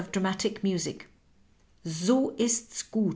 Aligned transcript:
dramatic 0.11 0.63
music. 0.63 1.05
So 1.85 2.31
isCs 2.39 2.89
gut. 2.89 3.09